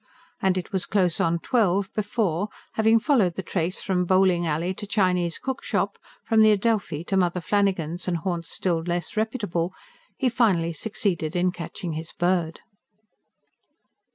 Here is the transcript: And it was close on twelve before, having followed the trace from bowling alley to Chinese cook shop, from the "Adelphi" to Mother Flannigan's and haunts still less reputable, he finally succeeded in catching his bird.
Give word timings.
And 0.41 0.57
it 0.57 0.71
was 0.71 0.87
close 0.87 1.19
on 1.19 1.37
twelve 1.37 1.93
before, 1.93 2.49
having 2.71 2.99
followed 2.99 3.35
the 3.35 3.43
trace 3.43 3.81
from 3.83 4.05
bowling 4.05 4.47
alley 4.47 4.73
to 4.73 4.87
Chinese 4.87 5.37
cook 5.37 5.61
shop, 5.63 5.99
from 6.25 6.41
the 6.41 6.49
"Adelphi" 6.51 7.03
to 7.03 7.15
Mother 7.15 7.39
Flannigan's 7.39 8.07
and 8.07 8.17
haunts 8.17 8.49
still 8.51 8.81
less 8.81 9.15
reputable, 9.15 9.75
he 10.17 10.27
finally 10.27 10.73
succeeded 10.73 11.35
in 11.35 11.51
catching 11.51 11.93
his 11.93 12.13
bird. 12.13 12.61